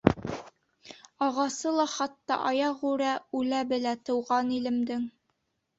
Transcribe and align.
Ағасы 1.25 1.75
ла 1.77 1.85
хатта 1.97 2.39
аяғүрә 2.53 3.13
Үлә 3.43 3.65
белә 3.75 3.97
Тыуған 4.11 4.53
илемдең... 4.61 5.11